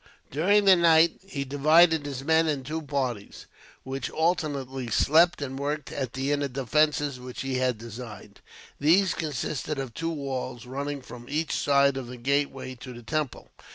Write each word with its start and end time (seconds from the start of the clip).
During 0.31 0.65
the 0.65 0.75
night, 0.75 1.21
he 1.27 1.45
divided 1.45 2.07
his 2.07 2.23
men 2.23 2.47
in 2.47 2.63
two 2.63 2.81
parties, 2.81 3.45
which 3.83 4.09
alternately 4.09 4.89
slept 4.89 5.43
and 5.43 5.59
worked 5.59 5.91
at 5.91 6.13
the 6.13 6.31
inner 6.31 6.47
defences 6.47 7.19
which 7.19 7.41
he 7.41 7.59
had 7.59 7.77
designed. 7.77 8.41
These 8.79 9.13
consisted 9.13 9.77
of 9.77 9.93
two 9.93 10.09
walls, 10.09 10.65
running 10.65 11.03
from 11.03 11.27
each 11.29 11.51
side 11.53 11.97
of 11.97 12.07
the 12.07 12.17
gateway 12.17 12.73
to 12.81 12.91
the 12.95 13.03
temple. 13.03 13.51